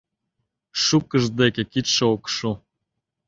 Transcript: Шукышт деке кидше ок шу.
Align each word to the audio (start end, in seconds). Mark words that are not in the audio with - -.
Шукышт 0.83 1.31
деке 1.39 1.63
кидше 1.71 2.03
ок 2.15 2.23
шу. 2.35 2.49